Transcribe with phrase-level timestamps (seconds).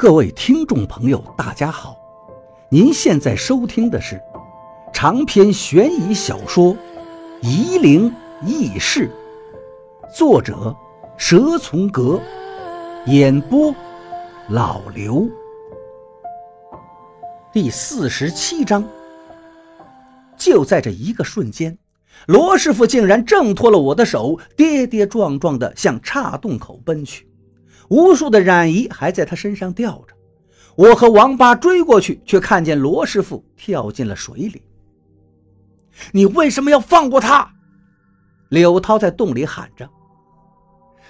[0.00, 1.94] 各位听众朋友，大家好！
[2.70, 4.18] 您现在收听的是
[4.94, 6.74] 长篇悬疑小说
[7.42, 8.10] 《夷陵
[8.40, 9.10] 轶事》，
[10.16, 10.74] 作者
[11.18, 12.18] 蛇从阁，
[13.08, 13.74] 演播
[14.48, 15.28] 老刘。
[17.52, 18.82] 第四十七章。
[20.34, 21.76] 就在这一个瞬间，
[22.26, 27.29] 罗师傅竟然挣脱了我的手，跌跌撞撞的向岔洞口奔去。
[27.90, 30.14] 无数的染衣还在他身上吊着，
[30.76, 34.62] 我和王八追过去，却看见罗师傅跳进了水里。
[36.12, 37.52] 你为什么要放过他？
[38.48, 39.90] 柳涛在洞里喊着。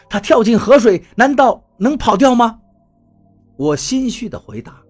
[0.08, 2.58] 他跳进河水，难道能跑掉吗？
[3.56, 4.80] 我心虚地回答。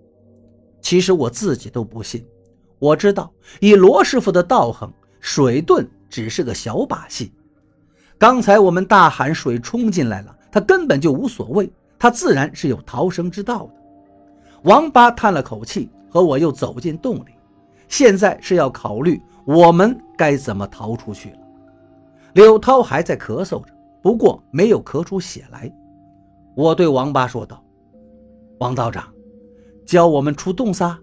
[0.81, 2.25] 其实我自己都不信。
[2.79, 7.33] 我知道，以罗师傅的道行，水遁只是个小把戏。
[8.17, 11.71] 刚才我们大喊水冲进来了，他根本就无所谓。
[12.01, 13.75] 他自然是有逃生之道的。
[14.63, 17.35] 王八叹了口气，和我又走进洞里。
[17.89, 21.39] 现在是要考虑我们该怎么逃出去了。
[22.33, 25.71] 柳涛还在咳嗽着，不过没有咳出血来。
[26.55, 27.63] 我对王八说道
[28.61, 29.05] ：“王道长，
[29.85, 30.99] 教我们出洞撒。”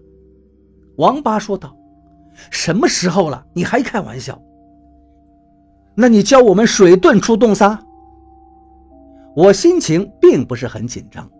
[0.96, 1.76] 王八说道
[2.50, 3.46] ：“什么时候了？
[3.52, 4.40] 你还开玩笑？
[5.94, 7.78] 那你教我们水遁出洞撒。”
[9.38, 11.30] 我心情并不是很紧张，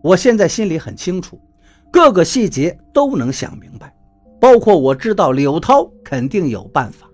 [0.00, 1.38] 我现在心里很清楚，
[1.90, 3.94] 各个细节都能想明白，
[4.40, 7.06] 包括我知道柳涛肯定有办法。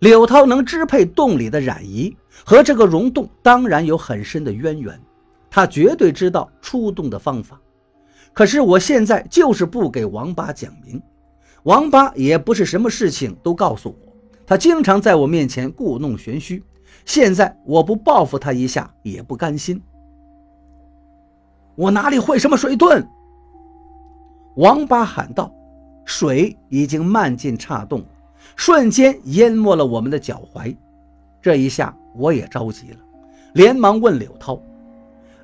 [0.00, 5.00] 柳涛能支配洞里的染衣，和这个溶洞当然有很深的渊源，
[5.48, 7.58] 他绝对知道出洞的方法。
[8.34, 11.00] 可是我现在就是不给王八讲明，
[11.62, 14.12] 王八也不是什么事情都告诉我，
[14.46, 16.62] 他经常在我面前故弄玄虚。
[17.04, 19.80] 现在我不报复他一下也不甘心。
[21.74, 23.06] 我哪里会什么水遁？
[24.56, 25.52] 王八喊道
[26.06, 28.04] ：“水已经漫进岔洞，
[28.54, 30.76] 瞬间淹没了我们的脚踝。”
[31.42, 32.98] 这一下我也着急了，
[33.54, 34.58] 连忙问柳涛：“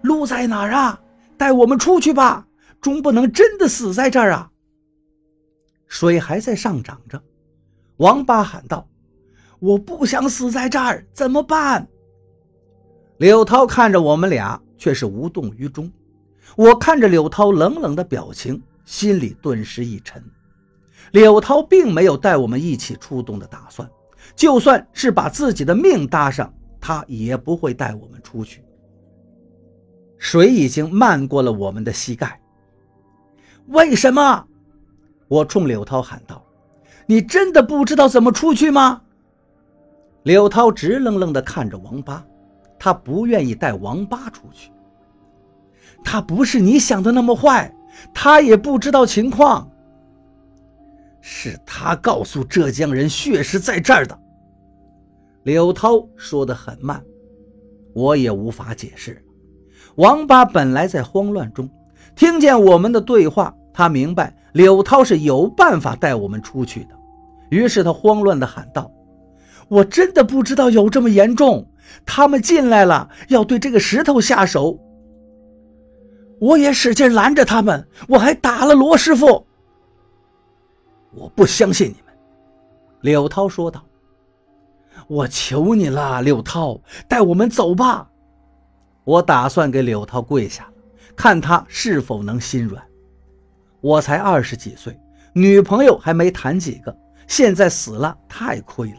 [0.03, 1.00] 路在哪儿啊？
[1.37, 2.47] 带我们出去吧，
[2.81, 4.50] 总不能真的死在这儿啊！”
[5.88, 7.20] 水还在上涨着，
[7.97, 8.87] 王八喊道。
[9.60, 11.87] 我不想死在这儿，怎么办？
[13.19, 15.91] 柳涛看着我们俩，却是无动于衷。
[16.56, 20.25] 我看着柳涛冷冷的表情，心里顿时一沉。
[21.12, 23.88] 柳涛并没有带我们一起出动的打算，
[24.34, 28.65] 就算是把自己的命搭上，他也不会带我们出去。
[30.16, 32.41] 水已经漫过了我们的膝盖。
[33.66, 34.47] 为什么？
[35.28, 36.44] 我冲柳涛喊道
[37.06, 39.03] ：“你真的不知道怎么出去吗？”
[40.25, 42.25] 柳涛直愣愣地看着王八，
[42.78, 44.70] 他不愿意带王八出去。
[46.04, 47.75] 他不是你想的那么坏，
[48.12, 49.70] 他也不知道情况。
[51.20, 54.19] 是他告诉浙江人血是在这儿的。
[55.42, 57.02] 柳涛说得很慢，
[57.94, 59.22] 我也无法解释。
[59.97, 61.69] 王八本来在慌乱中，
[62.14, 66.91] 听见我们的对话，他明白柳涛是有办法带我们出去的，
[67.50, 68.91] 于是他慌乱地喊道。
[69.70, 71.70] 我真的不知道有这么严重，
[72.04, 74.78] 他们进来了，要对这个石头下手。
[76.41, 79.47] 我也使劲拦着他们，我还打了罗师傅。
[81.12, 82.12] 我不相信你们，
[83.03, 83.84] 柳涛说道。
[85.06, 88.10] 我求你了，柳涛，带我们走吧。
[89.04, 90.69] 我打算给柳涛跪下，
[91.14, 92.82] 看他是否能心软。
[93.81, 94.98] 我才二十几岁，
[95.32, 96.97] 女朋友还没谈几个，
[97.28, 98.98] 现在死了太亏了。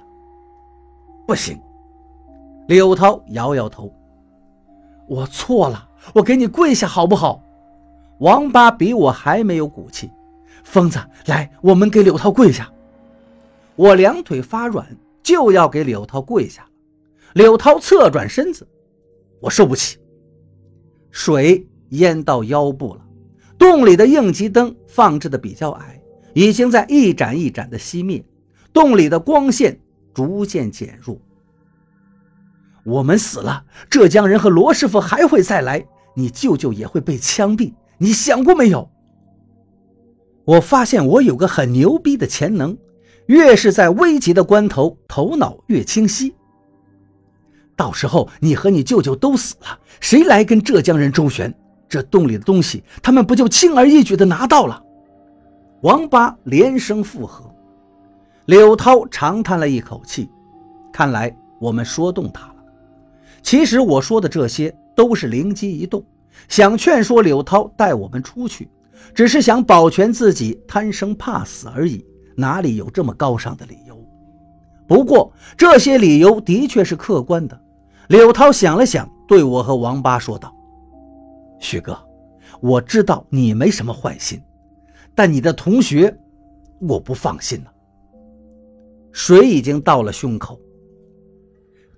[1.32, 1.58] 不行，
[2.68, 3.90] 柳涛摇摇头。
[5.08, 7.42] 我错了，我给你跪下好不好？
[8.20, 10.12] 王八比我还没有骨气。
[10.66, 12.70] 疯子，来，我们给柳涛跪下。
[13.78, 14.86] 我两腿发软，
[15.24, 16.68] 就要给柳涛跪下。
[17.32, 18.68] 柳涛侧转身子，
[19.40, 19.98] 我受不起。
[21.12, 23.02] 水淹到腰部了，
[23.58, 26.02] 洞里的应急灯放置的比较矮，
[26.34, 28.22] 已经在一盏一盏的熄灭，
[28.74, 29.80] 洞里的光线。
[30.14, 31.18] 逐渐减弱，
[32.84, 35.86] 我们死了，浙江人和罗师傅还会再来，
[36.16, 38.90] 你舅舅也会被枪毙，你想过没有？
[40.44, 42.78] 我发现我有个很牛逼的潜能，
[43.28, 46.34] 越是在危急的关头，头脑越清晰。
[47.76, 51.54] 到时候你和你舅舅都死了，谁来跟浙江人周旋？
[51.88, 54.82] 这洞里的东西，他们不就轻而易举的拿到了？
[55.84, 57.51] 王八连声附和。
[58.52, 60.30] 柳涛长叹了一口气，
[60.92, 62.56] 看来我们说动他了。
[63.42, 66.04] 其实我说的这些都是灵机一动，
[66.50, 68.70] 想劝说柳涛带我们出去，
[69.14, 72.06] 只是想保全自己，贪生怕死而已，
[72.36, 73.98] 哪里有这么高尚的理由？
[74.86, 77.58] 不过这些理由的确是客观的。
[78.10, 80.54] 柳涛想了想，对我和王八说道
[81.58, 81.98] ：“徐哥，
[82.60, 84.44] 我知道你没什么坏心，
[85.16, 86.14] 但你的同学，
[86.82, 87.72] 我不放心了。
[89.12, 90.60] 水已经到了胸口，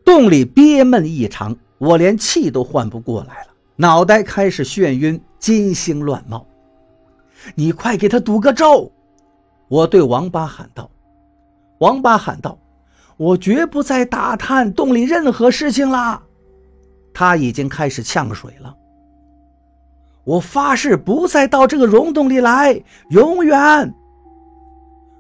[0.04, 6.46] 洞里憋闷异常，我连气都换不过来了，脑袋开始眩晕，金星乱冒。
[7.56, 8.92] 你快给他赌个咒！”
[9.70, 10.90] 我对王八喊道。
[11.80, 12.58] 王八喊道。
[13.16, 16.22] 我绝不再打探洞里任何事情了。
[17.14, 18.76] 他已经开始呛水了。
[20.24, 23.94] 我发誓不再到这个溶洞里来，永远。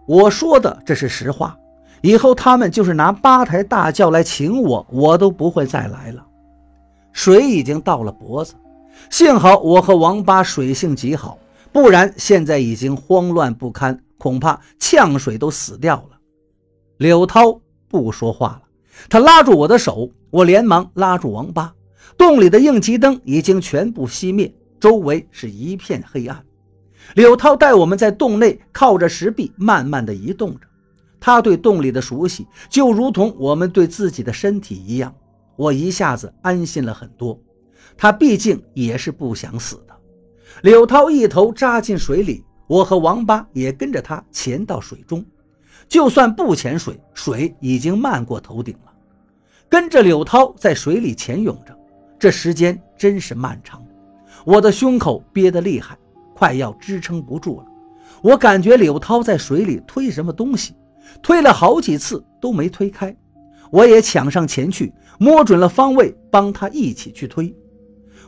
[0.08, 1.56] 我说的这是实话。
[2.04, 6.24] 以后他们就是拿八抬大轿来请我，我都不会再来了。
[7.12, 8.54] 水已经到了脖子，
[9.10, 11.40] 幸好我和王八水性极好，
[11.72, 16.18] 不然现在已经慌乱不堪，恐怕呛水都死掉了。
[16.98, 17.60] 柳涛。
[17.90, 18.62] 不说话了，
[19.08, 21.72] 他拉住我的手，我连忙拉住王八。
[22.18, 26.44] 洞里的应急灯已经全部熄灭，周围是一片黑暗。
[27.14, 30.66] 柳涛带我们在洞内靠着石壁慢慢的移动着，
[31.26, 35.16] 他对洞里的熟悉就如同我们对自己的身体一样，
[35.56, 37.40] 我一下子安心了很多。
[37.96, 39.96] 他毕竟也是不想死的。
[40.64, 45.26] 柳涛一头扎进水里，我和王八也跟着他潜到水中。
[45.88, 48.92] 就算不潜水，水已经漫过头顶了。
[49.70, 51.74] 跟着柳涛在水里潜泳着，
[52.20, 53.82] 这时间真是漫长。
[54.46, 55.98] 我的胸口憋得厉害，
[56.36, 57.68] 快要支撑不住了。
[58.22, 60.74] 我感觉柳涛在水里推什么东西，
[61.22, 63.16] 推了好几次都没推开。
[63.72, 67.56] 我也抢上前去，摸准了方位，帮他一起去推。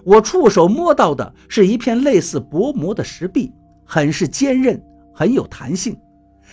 [0.04, 3.52] 我触手摸到的是一片类似薄膜的石壁，
[3.84, 4.82] 很是坚韧，
[5.14, 5.96] 很有弹性。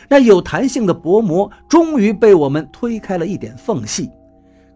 [0.09, 4.11] 那有弹性的薄膜终于被我们推开了一点缝隙，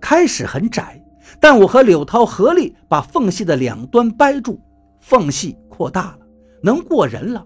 [0.01, 1.03] 开始很窄，
[1.41, 4.61] 但我和柳涛合力把缝隙的两端掰住，
[5.01, 6.19] 缝隙扩大了，
[6.63, 7.45] 能过人了。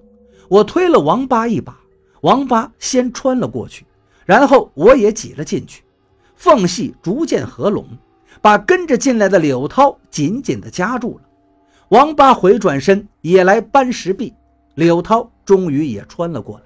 [0.49, 1.79] 我推了王八一把，
[2.23, 3.87] 王八先穿了过去，
[4.31, 5.83] 然后我也挤了进去，
[6.37, 7.85] 缝隙逐渐合拢，
[8.41, 11.25] 把跟着进来的柳涛紧紧地夹住了。
[11.89, 14.33] 王八回转身也来搬石壁，
[14.77, 16.63] 柳涛终于也穿了过来。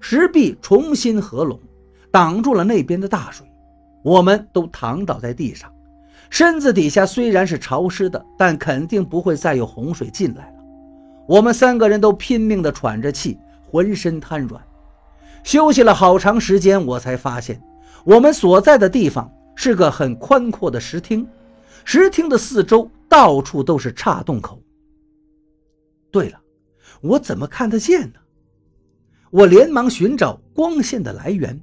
[0.00, 1.58] 石壁重新合拢，
[2.10, 3.46] 挡住了那边的大水。
[4.02, 5.72] 我们都躺倒在地上，
[6.28, 10.56] 身子底下虽然是潮湿的，但肯定不会再有洪水进来了。
[11.26, 13.38] 我们三个人都拼命地喘着气，
[13.70, 14.62] 浑身瘫软。
[15.42, 17.62] 休息了好长时间，我才发现
[18.04, 21.26] 我们所在的地方是个很宽阔的石厅，
[21.84, 24.60] 石厅的四周到处都是岔洞口。
[26.10, 26.40] 对了，
[27.00, 28.20] 我怎么看得见呢？
[29.30, 31.58] 我连忙寻找光线的来源，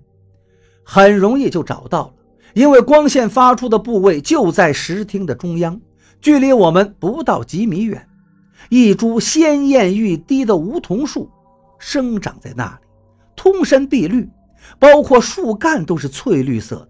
[0.84, 2.14] 很容易就找到了，
[2.56, 5.80] 因为光线发出的部位就在石厅的中央，
[6.20, 8.08] 距离我们不到几米远。
[8.70, 11.30] 一株鲜艳欲滴的梧桐树
[11.78, 12.88] 生长在那里，
[13.40, 14.30] 通身碧绿，
[14.80, 16.86] 包括树干都是翠绿色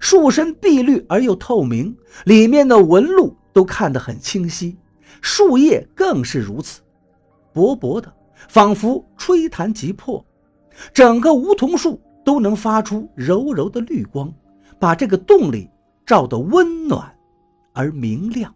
[0.00, 1.94] 树身碧绿而又透明，
[2.24, 4.78] 里面的纹路都看得很清晰，
[5.20, 6.80] 树叶更是如此，
[7.52, 8.10] 薄薄的。
[8.48, 10.24] 仿佛吹弹即破，
[10.94, 14.32] 整个梧桐树都能发出柔柔的绿光，
[14.78, 15.68] 把这个洞里
[16.06, 17.14] 照得温暖
[17.74, 18.54] 而明亮。